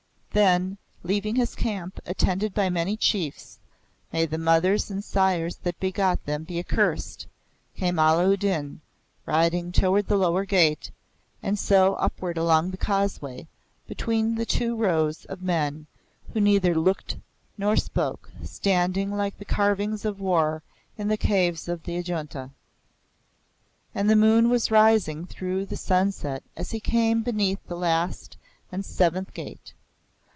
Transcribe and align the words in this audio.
Then, 0.33 0.77
leaving 1.03 1.35
his 1.35 1.55
camp, 1.55 1.99
attended 2.05 2.53
by 2.53 2.69
many 2.69 2.95
Chiefs, 2.95 3.59
may 4.13 4.25
the 4.25 4.37
mothers 4.37 4.89
and 4.89 5.03
sires 5.03 5.57
that 5.57 5.77
begot 5.81 6.25
them 6.25 6.45
be 6.45 6.57
accursed! 6.57 7.27
came 7.75 7.99
Allah 7.99 8.29
u 8.29 8.37
Din, 8.37 8.79
riding 9.25 9.73
toward 9.73 10.07
the 10.07 10.15
Lower 10.15 10.45
Gate, 10.45 10.89
and 11.43 11.59
so 11.59 11.95
upward 11.95 12.37
along 12.37 12.71
the 12.71 12.77
causeway, 12.77 13.45
between 13.89 14.35
the 14.35 14.45
two 14.45 14.73
rows 14.77 15.25
of 15.25 15.41
men 15.41 15.85
who 16.31 16.39
neither 16.39 16.75
looked 16.75 17.17
nor 17.57 17.75
spoke, 17.75 18.31
standing 18.41 19.11
like 19.11 19.37
the 19.37 19.43
carvings 19.43 20.05
of 20.05 20.21
war 20.21 20.63
in 20.97 21.09
the 21.09 21.17
Caves 21.17 21.67
of 21.67 21.83
Ajunta. 21.89 22.51
And 23.93 24.09
the 24.09 24.15
moon 24.15 24.49
was 24.49 24.71
rising 24.71 25.25
through 25.27 25.65
the 25.65 25.75
sunset 25.75 26.41
as 26.55 26.71
he 26.71 26.79
came 26.79 27.21
beneath 27.21 27.59
the 27.67 27.75
last 27.75 28.37
and 28.71 28.85
seventh 28.85 29.33
gate. 29.33 29.73